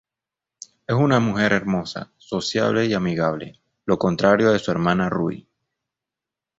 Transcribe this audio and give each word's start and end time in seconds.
Es 0.87 0.95
una 0.95 1.19
mujer 1.19 1.53
hermosa, 1.53 2.11
sociable 2.17 2.87
y 2.87 2.95
amigable, 2.95 3.61
lo 3.85 3.99
contrario 3.99 4.51
de 4.51 4.57
su 4.57 4.71
hermana 4.71 5.09
Rui. 5.09 5.47